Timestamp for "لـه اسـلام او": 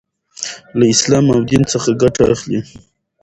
0.77-1.39